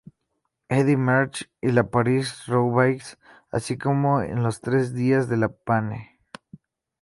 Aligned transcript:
Eddy 0.67 0.95
Merckx 1.07 1.47
y 1.61 1.67
la 1.73 1.83
París-Roubaix, 1.91 3.19
así 3.51 3.77
como 3.77 4.23
en 4.23 4.41
los 4.41 4.59
Tres 4.59 4.95
días 4.95 5.29
de 5.29 5.37
La 5.37 5.49
Panne. 5.49 6.17